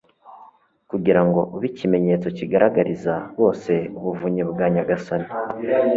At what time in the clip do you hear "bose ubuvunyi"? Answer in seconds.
3.39-4.43